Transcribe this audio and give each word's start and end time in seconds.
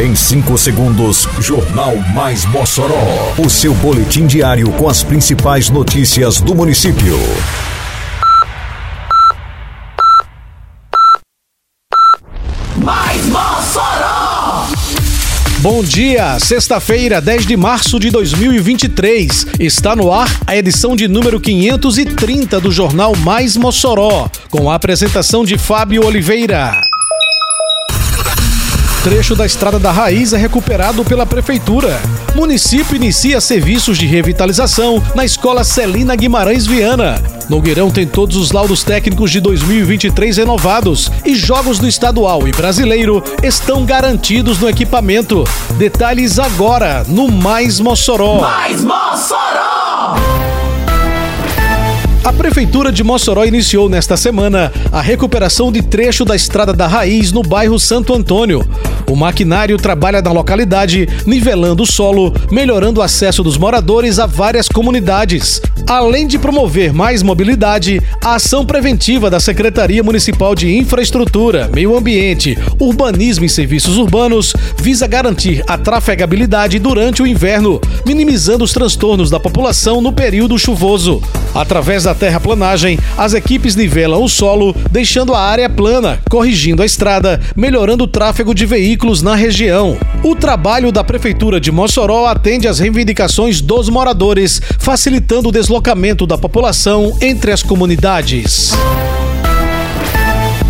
Em 0.00 0.14
5 0.14 0.56
segundos, 0.56 1.28
Jornal 1.40 1.94
Mais 2.14 2.46
Mossoró. 2.46 3.34
O 3.36 3.50
seu 3.50 3.74
boletim 3.74 4.26
diário 4.26 4.72
com 4.72 4.88
as 4.88 5.02
principais 5.02 5.68
notícias 5.68 6.40
do 6.40 6.54
município. 6.54 7.18
Mais 12.78 13.26
Mossoró! 13.26 14.68
Bom 15.58 15.84
dia, 15.84 16.38
sexta-feira, 16.38 17.20
10 17.20 17.46
de 17.46 17.58
março 17.58 18.00
de 18.00 18.08
2023. 18.08 19.48
Está 19.60 19.94
no 19.94 20.10
ar 20.10 20.34
a 20.46 20.56
edição 20.56 20.96
de 20.96 21.08
número 21.08 21.38
530 21.38 22.58
do 22.58 22.72
Jornal 22.72 23.14
Mais 23.16 23.54
Mossoró, 23.54 24.30
com 24.48 24.70
a 24.70 24.76
apresentação 24.76 25.44
de 25.44 25.58
Fábio 25.58 26.06
Oliveira. 26.06 26.89
Trecho 29.02 29.34
da 29.34 29.46
Estrada 29.46 29.78
da 29.78 29.90
Raiz 29.90 30.34
é 30.34 30.36
recuperado 30.36 31.02
pela 31.02 31.24
Prefeitura. 31.24 31.98
Município 32.34 32.94
inicia 32.94 33.40
serviços 33.40 33.96
de 33.96 34.04
revitalização 34.04 35.02
na 35.14 35.24
Escola 35.24 35.64
Celina 35.64 36.14
Guimarães 36.14 36.66
Viana. 36.66 37.18
Nogueirão 37.48 37.90
tem 37.90 38.06
todos 38.06 38.36
os 38.36 38.52
laudos 38.52 38.84
técnicos 38.84 39.30
de 39.30 39.40
2023 39.40 40.36
renovados 40.36 41.10
e 41.24 41.34
jogos 41.34 41.78
do 41.78 41.88
estadual 41.88 42.46
e 42.46 42.52
brasileiro 42.52 43.24
estão 43.42 43.86
garantidos 43.86 44.58
no 44.58 44.68
equipamento. 44.68 45.44
Detalhes 45.78 46.38
agora 46.38 47.02
no 47.08 47.26
Mais 47.26 47.80
Mossoró. 47.80 48.42
Mais 48.42 48.84
Mossoró! 48.84 49.70
A 52.22 52.32
Prefeitura 52.34 52.92
de 52.92 53.02
Mossoró 53.02 53.46
iniciou 53.46 53.88
nesta 53.88 54.14
semana 54.14 54.70
a 54.92 55.00
recuperação 55.00 55.72
de 55.72 55.80
trecho 55.80 56.22
da 56.22 56.36
Estrada 56.36 56.74
da 56.74 56.86
Raiz 56.86 57.32
no 57.32 57.42
bairro 57.42 57.78
Santo 57.80 58.14
Antônio. 58.14 58.62
O 59.10 59.16
maquinário 59.16 59.76
trabalha 59.76 60.22
na 60.22 60.30
localidade, 60.30 61.08
nivelando 61.26 61.82
o 61.82 61.86
solo, 61.86 62.32
melhorando 62.48 63.00
o 63.00 63.02
acesso 63.02 63.42
dos 63.42 63.58
moradores 63.58 64.20
a 64.20 64.26
várias 64.26 64.68
comunidades. 64.68 65.60
Além 65.90 66.24
de 66.24 66.38
promover 66.38 66.92
mais 66.92 67.20
mobilidade, 67.20 68.00
a 68.22 68.36
ação 68.36 68.64
preventiva 68.64 69.28
da 69.28 69.40
Secretaria 69.40 70.04
Municipal 70.04 70.54
de 70.54 70.72
Infraestrutura, 70.76 71.68
Meio 71.74 71.96
Ambiente, 71.98 72.56
Urbanismo 72.78 73.44
e 73.44 73.48
Serviços 73.48 73.98
Urbanos 73.98 74.54
visa 74.78 75.08
garantir 75.08 75.64
a 75.66 75.76
trafegabilidade 75.76 76.78
durante 76.78 77.24
o 77.24 77.26
inverno, 77.26 77.80
minimizando 78.06 78.62
os 78.62 78.72
transtornos 78.72 79.30
da 79.30 79.40
população 79.40 80.00
no 80.00 80.12
período 80.12 80.56
chuvoso. 80.56 81.20
Através 81.52 82.04
da 82.04 82.14
terraplanagem, 82.14 82.96
as 83.18 83.34
equipes 83.34 83.74
nivelam 83.74 84.22
o 84.22 84.28
solo, 84.28 84.72
deixando 84.92 85.34
a 85.34 85.40
área 85.40 85.68
plana, 85.68 86.20
corrigindo 86.30 86.84
a 86.84 86.86
estrada, 86.86 87.40
melhorando 87.56 88.04
o 88.04 88.06
tráfego 88.06 88.54
de 88.54 88.64
veículos 88.64 89.22
na 89.22 89.34
região. 89.34 89.98
O 90.22 90.36
trabalho 90.36 90.92
da 90.92 91.02
Prefeitura 91.02 91.58
de 91.60 91.72
Mossoró 91.72 92.26
atende 92.26 92.68
às 92.68 92.78
reivindicações 92.78 93.60
dos 93.60 93.88
moradores, 93.88 94.62
facilitando 94.78 95.48
o 95.48 95.52
deslocamento 95.52 95.79
da 96.26 96.36
população 96.36 97.16
entre 97.20 97.52
as 97.52 97.62
comunidades. 97.62 98.72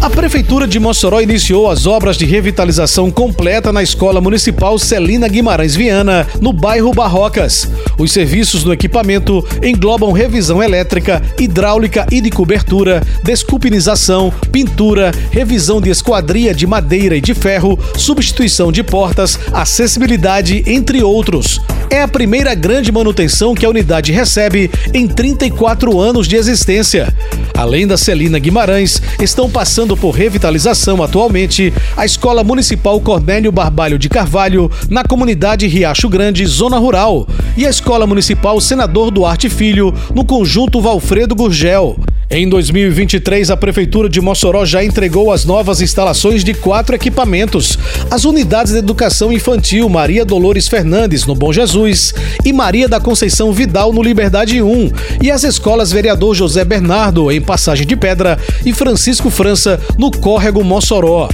A 0.00 0.08
Prefeitura 0.08 0.66
de 0.68 0.78
Mossoró 0.78 1.20
iniciou 1.20 1.68
as 1.68 1.86
obras 1.86 2.16
de 2.16 2.24
revitalização 2.24 3.10
completa 3.10 3.72
na 3.72 3.82
Escola 3.82 4.20
Municipal 4.20 4.78
Celina 4.78 5.26
Guimarães 5.26 5.74
Viana, 5.74 6.26
no 6.40 6.52
bairro 6.52 6.92
Barrocas. 6.92 7.68
Os 7.98 8.12
serviços 8.12 8.62
no 8.62 8.72
equipamento 8.72 9.44
englobam 9.62 10.12
revisão 10.12 10.62
elétrica, 10.62 11.20
hidráulica 11.38 12.06
e 12.12 12.20
de 12.20 12.30
cobertura, 12.30 13.02
desculpinização, 13.24 14.32
pintura, 14.52 15.10
revisão 15.32 15.80
de 15.80 15.90
esquadria 15.90 16.54
de 16.54 16.66
madeira 16.66 17.16
e 17.16 17.20
de 17.20 17.34
ferro, 17.34 17.78
substituição 17.96 18.70
de 18.70 18.84
portas, 18.84 19.38
acessibilidade, 19.52 20.62
entre 20.66 21.02
outros. 21.02 21.60
É 21.90 22.02
a 22.02 22.08
primeira 22.08 22.54
grande 22.54 22.92
manutenção 22.92 23.54
que 23.54 23.64
a 23.64 23.68
unidade 23.70 24.12
recebe 24.12 24.70
em 24.92 25.08
34 25.08 25.98
anos 25.98 26.28
de 26.28 26.36
existência. 26.36 27.14
Além 27.56 27.86
da 27.86 27.96
Celina 27.96 28.38
Guimarães, 28.38 29.00
estão 29.18 29.48
passando 29.48 29.96
por 29.96 30.10
revitalização 30.10 31.02
atualmente 31.02 31.72
a 31.96 32.04
Escola 32.04 32.44
Municipal 32.44 33.00
Cornélio 33.00 33.50
Barbalho 33.50 33.98
de 33.98 34.08
Carvalho, 34.08 34.70
na 34.90 35.02
comunidade 35.02 35.66
Riacho 35.66 36.10
Grande, 36.10 36.44
Zona 36.46 36.78
Rural, 36.78 37.26
e 37.56 37.66
a 37.66 37.70
Escola 37.70 38.06
Municipal 38.06 38.60
Senador 38.60 39.10
Duarte 39.10 39.48
Filho, 39.48 39.92
no 40.14 40.26
conjunto 40.26 40.82
Valfredo 40.82 41.34
Gurgel. 41.34 41.96
Em 42.30 42.46
2023, 42.46 43.50
a 43.50 43.56
Prefeitura 43.56 44.06
de 44.06 44.20
Mossoró 44.20 44.62
já 44.66 44.84
entregou 44.84 45.32
as 45.32 45.46
novas 45.46 45.80
instalações 45.80 46.44
de 46.44 46.52
quatro 46.52 46.94
equipamentos: 46.94 47.78
as 48.10 48.26
unidades 48.26 48.72
de 48.72 48.78
educação 48.78 49.32
infantil 49.32 49.88
Maria 49.88 50.26
Dolores 50.26 50.68
Fernandes, 50.68 51.24
no 51.24 51.34
Bom 51.34 51.54
Jesus, 51.54 52.12
e 52.44 52.52
Maria 52.52 52.86
da 52.86 53.00
Conceição 53.00 53.50
Vidal, 53.50 53.94
no 53.94 54.02
Liberdade 54.02 54.60
1, 54.60 54.92
e 55.22 55.30
as 55.30 55.42
escolas 55.42 55.90
Vereador 55.90 56.34
José 56.34 56.66
Bernardo, 56.66 57.32
em 57.32 57.40
Passagem 57.40 57.86
de 57.86 57.96
Pedra, 57.96 58.38
e 58.62 58.74
Francisco 58.74 59.30
França, 59.30 59.80
no 59.96 60.10
Córrego 60.10 60.62
Mossoró. 60.62 61.30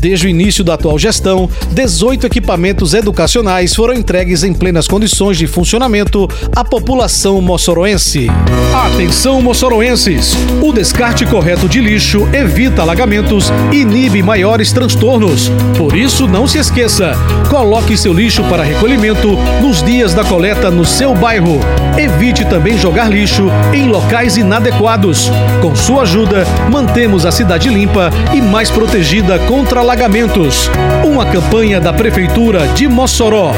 Desde 0.00 0.26
o 0.26 0.30
início 0.30 0.62
da 0.62 0.74
atual 0.74 0.98
gestão, 0.98 1.50
18 1.72 2.26
equipamentos 2.26 2.94
educacionais 2.94 3.74
foram 3.74 3.94
entregues 3.94 4.44
em 4.44 4.54
plenas 4.54 4.86
condições 4.86 5.36
de 5.36 5.46
funcionamento 5.46 6.28
à 6.54 6.64
população 6.64 7.40
moçoroense. 7.40 8.28
Atenção, 8.72 9.42
moçoroenses! 9.42 10.34
O 10.62 10.72
descarte 10.72 11.26
correto 11.26 11.68
de 11.68 11.80
lixo 11.80 12.28
evita 12.32 12.82
alagamentos 12.82 13.50
e 13.72 13.78
inibe 13.78 14.22
maiores 14.22 14.72
transtornos. 14.72 15.50
Por 15.76 15.96
isso, 15.96 16.28
não 16.28 16.46
se 16.46 16.58
esqueça: 16.58 17.12
coloque 17.50 17.96
seu 17.96 18.12
lixo 18.12 18.44
para 18.44 18.62
recolhimento 18.62 19.36
nos 19.60 19.82
dias 19.82 20.14
da 20.14 20.22
coleta 20.22 20.70
no 20.70 20.84
seu 20.84 21.14
bairro. 21.14 21.58
Evite 21.96 22.44
também 22.44 22.78
jogar 22.78 23.10
lixo 23.10 23.48
em 23.74 23.88
locais 23.88 24.36
inadequados. 24.36 25.28
Com 25.60 25.74
sua 25.74 26.02
ajuda, 26.02 26.46
mantemos 26.70 27.26
a 27.26 27.32
cidade 27.32 27.68
limpa 27.68 28.10
e 28.32 28.40
mais 28.40 28.70
protegida 28.70 29.38
contra 29.40 29.87
alagamentos. 29.88 30.70
Uma 31.02 31.24
campanha 31.24 31.80
da 31.80 31.94
Prefeitura 31.94 32.68
de 32.68 32.86
Mossoró. 32.86 33.52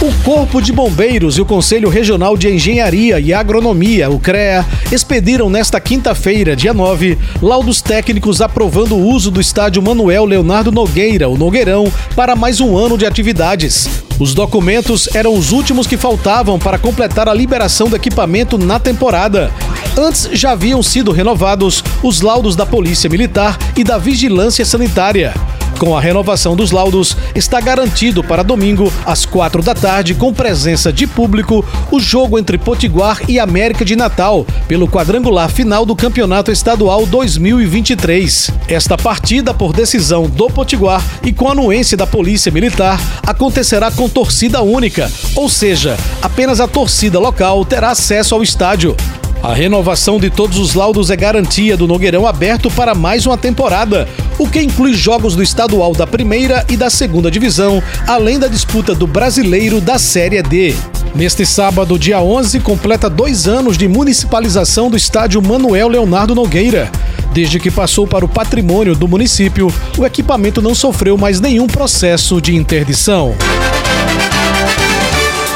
O 0.00 0.24
Corpo 0.24 0.60
de 0.60 0.72
Bombeiros 0.72 1.38
e 1.38 1.40
o 1.40 1.46
Conselho 1.46 1.88
Regional 1.88 2.36
de 2.36 2.48
Engenharia 2.48 3.20
e 3.20 3.32
Agronomia, 3.32 4.10
o 4.10 4.18
CREA, 4.18 4.66
expediram 4.90 5.48
nesta 5.48 5.80
quinta-feira, 5.80 6.56
dia 6.56 6.74
9, 6.74 7.16
laudos 7.40 7.80
técnicos 7.80 8.40
aprovando 8.40 8.96
o 8.96 9.06
uso 9.08 9.30
do 9.30 9.40
estádio 9.40 9.80
Manuel 9.80 10.24
Leonardo 10.24 10.72
Nogueira, 10.72 11.28
o 11.28 11.38
Nogueirão, 11.38 11.84
para 12.16 12.34
mais 12.34 12.60
um 12.60 12.76
ano 12.76 12.98
de 12.98 13.06
atividades. 13.06 13.88
Os 14.18 14.34
documentos 14.34 15.08
eram 15.14 15.34
os 15.34 15.52
últimos 15.52 15.86
que 15.86 15.96
faltavam 15.96 16.58
para 16.58 16.78
completar 16.78 17.28
a 17.28 17.34
liberação 17.34 17.88
do 17.88 17.94
equipamento 17.94 18.58
na 18.58 18.80
temporada. 18.80 19.52
Antes 19.96 20.28
já 20.32 20.52
haviam 20.52 20.82
sido 20.82 21.12
renovados 21.12 21.84
os 22.02 22.22
laudos 22.22 22.56
da 22.56 22.64
Polícia 22.64 23.10
Militar 23.10 23.58
e 23.76 23.84
da 23.84 23.98
Vigilância 23.98 24.64
Sanitária. 24.64 25.34
Com 25.78 25.96
a 25.96 26.00
renovação 26.00 26.54
dos 26.54 26.70
laudos, 26.70 27.16
está 27.34 27.60
garantido 27.60 28.22
para 28.22 28.42
domingo, 28.42 28.90
às 29.04 29.26
quatro 29.26 29.62
da 29.62 29.74
tarde, 29.74 30.14
com 30.14 30.32
presença 30.32 30.92
de 30.92 31.06
público, 31.06 31.64
o 31.90 32.00
jogo 32.00 32.38
entre 32.38 32.56
Potiguar 32.56 33.18
e 33.28 33.38
América 33.38 33.84
de 33.84 33.96
Natal, 33.96 34.46
pelo 34.68 34.88
quadrangular 34.88 35.50
final 35.50 35.84
do 35.84 35.96
Campeonato 35.96 36.50
Estadual 36.50 37.04
2023. 37.04 38.50
Esta 38.68 38.96
partida, 38.96 39.52
por 39.52 39.72
decisão 39.72 40.28
do 40.28 40.48
Potiguar 40.48 41.04
e 41.22 41.32
com 41.32 41.48
anuência 41.48 41.96
da 41.96 42.06
Polícia 42.06 42.52
Militar, 42.52 43.00
acontecerá 43.26 43.90
com 43.90 44.08
torcida 44.08 44.62
única, 44.62 45.10
ou 45.34 45.48
seja, 45.48 45.98
apenas 46.22 46.60
a 46.60 46.68
torcida 46.68 47.18
local 47.18 47.64
terá 47.64 47.90
acesso 47.90 48.34
ao 48.34 48.42
estádio. 48.42 48.96
A 49.42 49.52
renovação 49.52 50.20
de 50.20 50.30
todos 50.30 50.56
os 50.56 50.74
laudos 50.74 51.10
é 51.10 51.16
garantia 51.16 51.76
do 51.76 51.88
Nogueirão 51.88 52.28
aberto 52.28 52.70
para 52.70 52.94
mais 52.94 53.26
uma 53.26 53.36
temporada, 53.36 54.08
o 54.38 54.48
que 54.48 54.60
inclui 54.62 54.94
jogos 54.94 55.34
do 55.34 55.42
estadual 55.42 55.92
da 55.92 56.06
primeira 56.06 56.64
e 56.70 56.76
da 56.76 56.88
segunda 56.88 57.28
divisão, 57.28 57.82
além 58.06 58.38
da 58.38 58.46
disputa 58.46 58.94
do 58.94 59.04
brasileiro 59.04 59.80
da 59.80 59.98
Série 59.98 60.40
D. 60.44 60.76
Neste 61.12 61.44
sábado, 61.44 61.98
dia 61.98 62.22
11, 62.22 62.60
completa 62.60 63.10
dois 63.10 63.48
anos 63.48 63.76
de 63.76 63.88
municipalização 63.88 64.88
do 64.88 64.96
estádio 64.96 65.42
Manuel 65.42 65.88
Leonardo 65.88 66.36
Nogueira. 66.36 66.88
Desde 67.32 67.58
que 67.58 67.70
passou 67.70 68.06
para 68.06 68.24
o 68.24 68.28
patrimônio 68.28 68.94
do 68.94 69.08
município, 69.08 69.74
o 69.98 70.06
equipamento 70.06 70.62
não 70.62 70.72
sofreu 70.72 71.18
mais 71.18 71.40
nenhum 71.40 71.66
processo 71.66 72.40
de 72.40 72.54
interdição. 72.54 73.34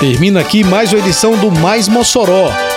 Termina 0.01 0.41
aqui 0.41 0.65
mais 0.65 0.93
uma 0.93 0.99
edição 0.99 1.37
do 1.37 1.53
Mais 1.53 1.87
Mossoró, 1.89 2.51